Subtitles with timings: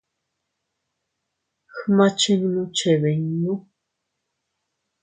[1.83, 3.53] Gma chinnu chebinnu.